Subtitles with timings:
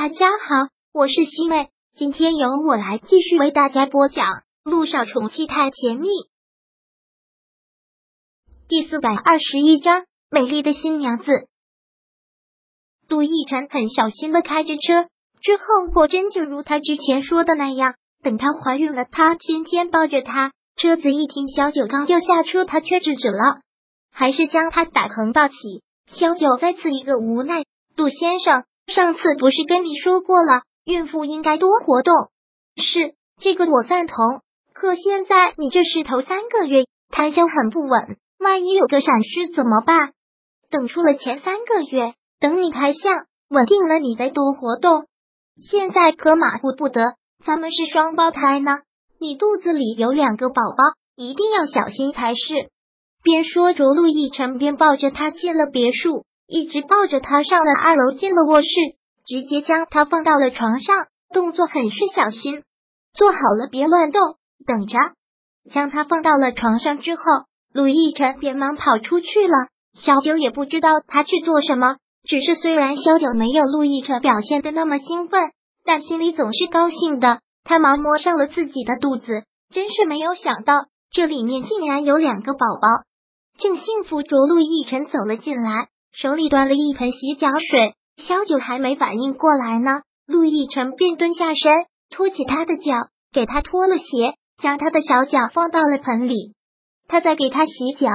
[0.00, 4.26] 大家好，我是西妹，今天由我来继续为大家播讲
[4.62, 6.06] 《路上宠妻太甜蜜》
[8.68, 11.48] 第四百二十一章：美丽的新娘子。
[13.08, 15.08] 杜奕晨很小心的开着车，
[15.42, 20.52] 之后果真就如他之前说的那样，等她怀孕了，他天天抱着她。
[20.76, 23.62] 车子一停，小九刚要下车，他却制止了，
[24.12, 25.54] 还是将他打横抱起。
[26.06, 27.64] 小九再次一个无奈，
[27.96, 28.62] 杜先生。
[28.88, 32.14] 上次不是跟你说过了，孕妇应该多活动。
[32.76, 34.40] 是这个我赞同，
[34.72, 40.12] 可现在你这是头三个月，胎销很不稳，万一有个闪失怎么办？
[40.70, 45.06] 等出了前三个月，等你胎相稳定了，你再多活动。
[45.60, 47.14] 现在可马虎不得，
[47.44, 48.78] 咱们是双胞胎呢，
[49.20, 50.82] 你肚子里有两个宝宝，
[51.14, 52.70] 一定要小心才是。
[53.22, 56.24] 边说着，陆亦辰边抱着他进了别墅。
[56.48, 58.68] 一直抱着他上了二楼，进了卧室，
[59.26, 62.62] 直接将他放到了床上，动作很是小心。
[63.12, 64.22] 坐好了，别乱动，
[64.66, 64.96] 等着。
[65.70, 67.22] 将他放到了床上之后，
[67.74, 69.68] 陆亦辰连忙跑出去了。
[69.92, 75.50] 小九也不知道他去做什么，只是虽然小九没有陆亦辰表现的那么兴奋，
[75.84, 77.40] 但心里总是高兴的。
[77.62, 82.88] 他忙摸上了自己的肚子，真是没有想到这里面竟然有两个宝宝。
[83.58, 85.88] 正幸福着，陆亦辰走了进来。
[86.12, 91.72] 手里端了一盆洗脚水，小九还没反应过来呢，陆亦辰便蹲下身，
[92.10, 92.94] 托起他的脚，
[93.32, 96.54] 给他脱了鞋，将他的小脚放到了盆里，
[97.06, 98.08] 他在给他洗脚。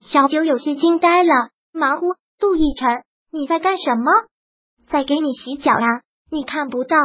[0.00, 2.06] 小九有些惊呆了，忙呼
[2.40, 4.10] ：“陆亦辰，你在干什么？
[4.90, 6.02] 在给你洗脚啊？
[6.30, 6.96] 你看不到？”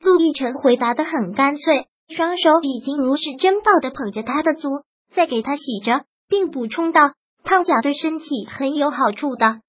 [0.00, 4.68] 陆亦辰回答的很干脆，双手已经如释珍宝的捧着他的足，
[5.12, 7.12] 在给他洗着，并补充道
[7.48, 9.60] ：“烫脚对身体很有好处的。”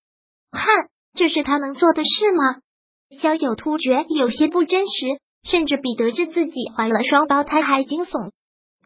[0.52, 2.58] 看，这是他能做的事吗？
[3.22, 8.32] 小九突觉有些不真实，甚至比得知自己怀了双胞胎还惊悚。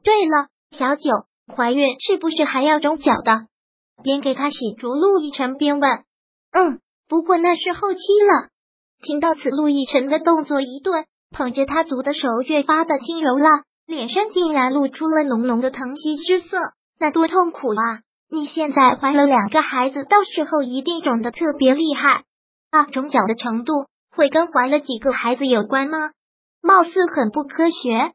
[0.04, 1.10] 对了，小九
[1.56, 3.48] 怀孕是不是还要种脚的？
[4.04, 5.90] 边给他洗着，陆亦辰边问。
[6.52, 6.80] 嗯，
[7.10, 8.50] 不过那是后期了。
[9.02, 13.50] 听到此，陆亦辰的动作一顿，捧着他足的手越发的轻柔了，
[13.88, 16.58] 脸上竟然露出了浓浓的疼惜之色。
[17.00, 18.02] 那多痛苦啊！
[18.34, 22.24] 你现在怀了两个孩子，到时候一定肿的特别厉害
[22.72, 22.86] 啊！
[22.86, 26.10] 肿脚的程度会跟怀了几个孩子有关吗？
[26.60, 28.14] 貌似很不科学。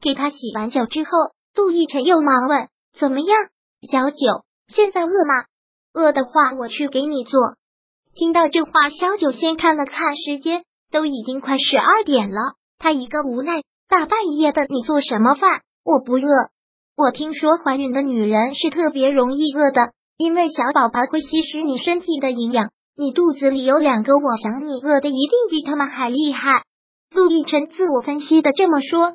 [0.00, 1.10] 给他洗完脚之后，
[1.54, 2.66] 杜奕晨又忙问
[2.98, 3.38] ：“怎么样，
[3.88, 4.16] 小九？
[4.66, 5.44] 现在饿吗？
[5.94, 7.54] 饿的话，我去给你做。”
[8.12, 12.54] 听到这话，小九先看了看时间，都已经快十二点了。
[12.80, 15.62] 他一个无奈：“大半夜的，你做什么饭？
[15.84, 16.50] 我不饿。”
[17.00, 22.68] 我听说怀孕的女人是特别容易饿的，因为小宝宝会吸食你身体的营养。
[22.94, 26.64] 你肚子里有两个，我想你饿的一定比他们还厉害。
[27.10, 29.14] 陆亦辰自我分析的这么说，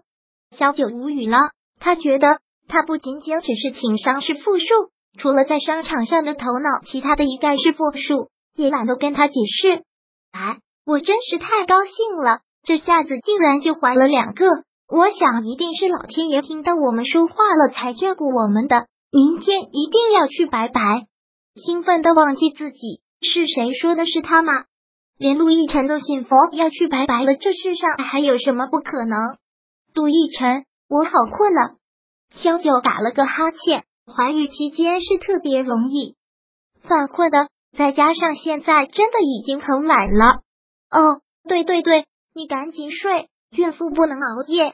[0.49, 1.37] 小九无语了。
[1.79, 4.65] 他觉得他不仅仅只是情商是负数，
[5.19, 9.83] 除了在商场上的头脑，其他的一概是负数，也懒得跟他解释。
[10.31, 10.57] 哎，
[10.87, 14.47] 我真是太高兴了，这下子竟然就怀了两个。
[14.87, 18.87] 我想一定是老天爷听到我们说话了，才眷顾我们的。
[19.11, 21.07] 明天一定要去拜拜，
[21.55, 24.51] 兴奋的忘记自己是谁说的是他吗？
[25.17, 29.17] 连陆亦辰都信佛要去拜拜了，这世上还有什么不可能？
[29.93, 31.77] 陆亦辰，我好困了。
[32.31, 36.15] 萧九打了个哈欠，怀孕期间是特别容易
[36.83, 37.47] 犯困的，
[37.77, 40.41] 再加上现在真的已经很晚了。
[40.91, 43.29] 哦，对对对，你赶紧睡。
[43.55, 44.73] 孕妇不能熬夜。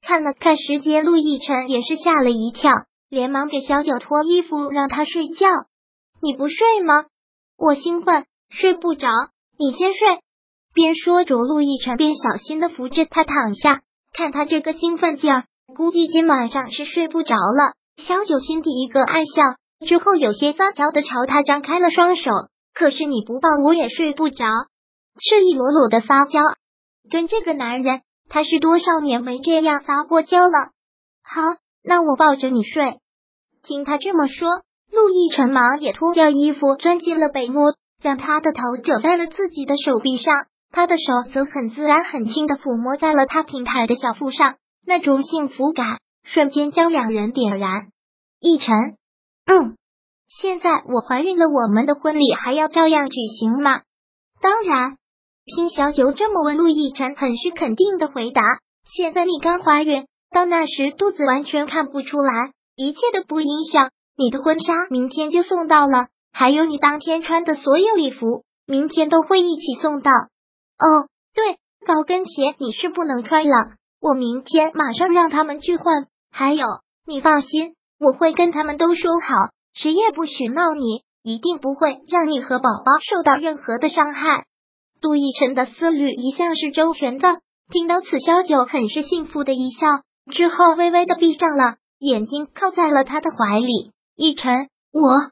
[0.00, 2.70] 看了看时间，陆亦辰也是吓了一跳，
[3.08, 5.46] 连忙给小九脱衣服，让他睡觉。
[6.22, 7.06] 你不睡吗？
[7.56, 9.08] 我兴奋，睡不着。
[9.58, 10.20] 你先睡。
[10.72, 13.80] 边说着，陆亦辰边小心的扶着他躺下。
[14.12, 15.44] 看他这个兴奋劲儿，
[15.74, 17.74] 估计今晚上是睡不着了。
[17.96, 19.42] 小九心底一个暗笑，
[19.86, 22.30] 之后有些撒娇的朝他张开了双手。
[22.74, 24.44] 可是你不抱我也睡不着，
[25.20, 26.40] 赤裸裸的撒娇，
[27.10, 28.02] 跟这个男人。
[28.28, 30.70] 他是多少年没这样撒过娇了？
[31.22, 31.42] 好，
[31.82, 32.98] 那我抱着你睡。
[33.62, 34.48] 听他这么说，
[34.90, 47.88] 陆亦辰忙也脱掉衣服，钻进了被窝，让他的头枕在了自己的手臂上，他的手则很自然、很轻的抚摸在了他平坦的小腹上，那种幸福感瞬间将两人点燃。
[48.40, 48.74] 亦辰，
[49.46, 49.76] 嗯，
[50.28, 53.80] 现在我怀孕了，我们的婚礼还要照样举行吗？
[54.40, 54.96] 当然。
[55.48, 58.42] 听小九这么问，陆亦辰很是肯定的回答
[58.84, 63.90] ：“现在你刚怀孕，到那时肚子完全看不出来，一切都不影响。
[64.14, 70.10] 你的婚纱明天就送到了，还有你当天穿的所有礼服，明天都会一起送到。”
[70.78, 71.56] 哦，对，
[71.86, 73.72] 高跟鞋你是不能穿了，
[74.02, 76.06] 我明天马上让他们去换。
[76.30, 76.66] 还有，
[77.06, 84.44] 你放心，我会跟他们都说好，谁也不许闹你，一定不会让你和宝宝受到任何的伤害。
[85.00, 87.40] 杜奕晨的思虑一向是周全的，
[87.70, 89.86] 听到此，萧九很是幸福的一笑，
[90.32, 93.92] 之后微微的闭上了眼睛，靠在了他的怀里。
[94.16, 95.30] 奕晨，我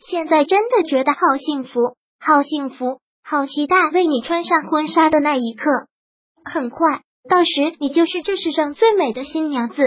[0.00, 5.70] 现在真的觉得好幸福，好幸福，好期待为你穿上婚纱的那一刻。
[6.44, 9.82] 很快，到时你就是这世上最美的新娘子。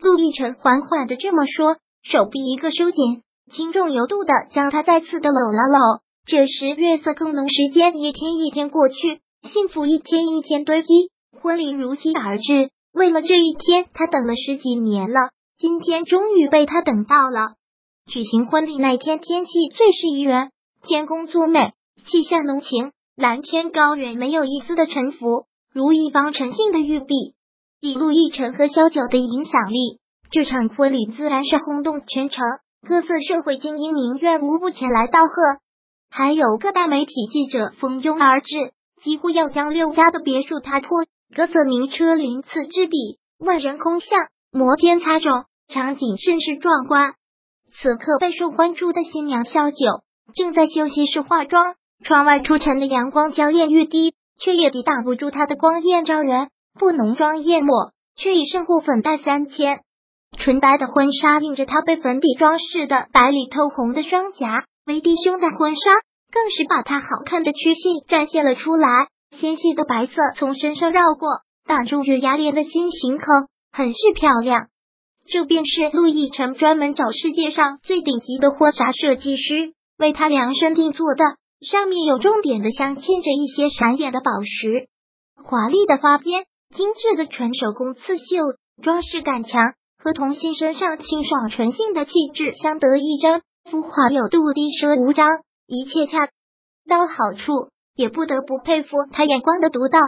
[0.00, 3.22] 陆亦辰缓缓的这么说，手臂一个收紧，
[3.52, 6.00] 轻重有度的将他再次的搂了搂。
[6.28, 11.10] 这时月色更浓，时间一天一天过去，幸福一天一天堆积，
[11.40, 12.68] 婚礼如期而至。
[12.92, 17.54] 为了这一天，他等了十几年了，今天终于被他等到了。
[18.12, 20.50] 举行婚礼那天，天气最是宜人，
[20.82, 21.72] 天公作美，
[22.06, 27.14] 气象浓情，蓝天高远，没有一丝的沉浮，如一方沉静的玉璧。
[27.80, 29.98] 以陆亦辰和萧九的影响力，
[30.30, 32.44] 这场婚礼自然是轰动全城，
[32.86, 35.32] 各色社会精英名媛无不前来道贺。
[36.10, 38.72] 还有各大媒体记者蜂拥而至，
[39.02, 40.88] 几乎要将六家的别墅踏破，
[41.34, 44.18] 各色名车鳞次栉比，万人空巷，
[44.50, 47.14] 摩天擦踵，场景甚是壮观。
[47.72, 49.76] 此刻备受关注的新娘萧九
[50.34, 56.48] 正在休息室化妆，窗外初晨的阳光娇艳欲滴，却也抵挡不住她的光艳照人。
[56.78, 59.80] 不浓妆艳抹，却已胜过粉黛三千，
[60.38, 64.64] 纯白的婚纱映着她被粉底装饰的白里透红的双颊。
[64.88, 65.90] 为低胸的婚纱
[66.32, 68.88] 更是把她好看的曲线展现了出来，
[69.38, 71.28] 纤细的白色从身上绕过，
[71.66, 73.26] 挡住月牙莲的心形口，
[73.70, 74.68] 很是漂亮。
[75.30, 81.22] 这便是陆亦辰专门找世界上最顶级的婚纱设计师为他量身定做的，
[81.60, 84.88] 上面有重点的镶嵌着一些闪眼的宝石，
[85.36, 88.24] 华丽的花边，精致的纯手工刺绣，
[88.82, 93.42] 装饰感强，和童心身上清爽纯净的气质相得益彰。
[93.70, 95.26] 肤滑有度，低奢无章，
[95.66, 96.26] 一切恰
[96.88, 99.98] 到好处，也不得不佩服他眼光的独到。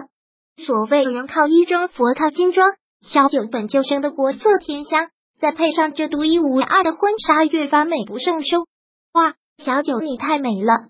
[0.57, 2.73] 所谓人靠衣装，佛靠金装，
[3.03, 5.09] 萧九本就生的国色天香，
[5.39, 8.67] 再配上这独一无二的婚纱，越发美不胜收。
[9.13, 10.89] 哇，小九你太美了！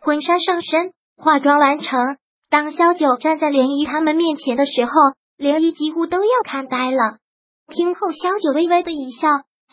[0.00, 1.98] 婚纱上身，化妆完成。
[2.50, 4.92] 当萧九站在莲姨他们面前的时候，
[5.36, 7.18] 莲姨几乎都要看呆了。
[7.68, 9.28] 听后，萧九微微的一笑，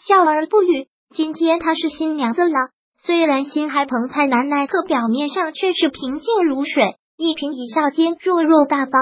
[0.08, 0.88] 笑而不语。
[1.14, 2.70] 今天她是新娘子了，
[3.04, 8.94] 虽然心还澎湃难耐，可表面上却是平静如水，一颦一笑间落落大方。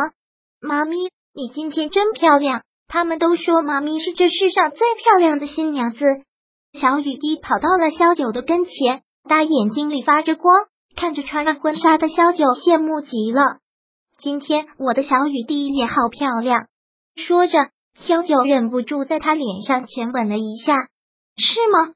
[0.59, 0.97] 妈咪，
[1.35, 2.63] 你今天真漂亮！
[2.88, 6.03] 他们都说妈咪是这世上最漂亮的新娘子。
[6.73, 10.56] 小雨滴跑到了萧九的跟前，大眼睛里发着光，
[10.95, 13.59] 看着穿着婚纱的萧九，羡慕极了。
[14.17, 16.65] 今天我的小雨滴也好漂亮。
[17.15, 20.73] 说着，萧九忍不住在她脸上浅吻了一下，
[21.38, 21.94] 是吗？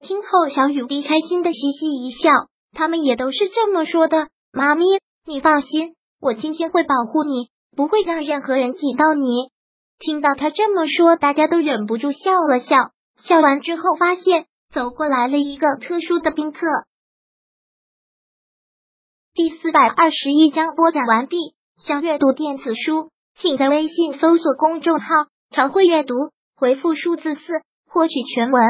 [0.00, 2.30] 听后，小雨滴开心的嘻嘻一笑。
[2.72, 4.28] 他们也都是这么说的。
[4.52, 4.84] 妈咪，
[5.24, 9.50] 你放心，我今天会保护你，不会让任何人挤到你。
[9.98, 12.76] 听到他这么说，大家都忍不住笑了笑。
[13.16, 16.60] 笑完之后，发现走过来了一个特殊的宾客。
[19.32, 21.36] 第四百二十一章播讲完毕。
[21.76, 25.06] 想阅读电子书，请在微信搜索公众号
[25.50, 26.14] “常会阅读”，
[26.56, 27.42] 回复数字四
[27.86, 28.62] 获取全文。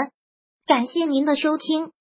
[0.67, 1.93] 感谢您的收听。